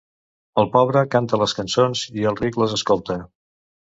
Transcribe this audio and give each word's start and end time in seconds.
El 0.61 0.67
pobre 0.75 1.03
canta 1.15 1.39
les 1.41 1.53
cançons 1.59 2.03
i 2.21 2.27
el 2.31 2.39
ric 2.41 2.57
les 2.63 2.75
escolta. 2.81 3.21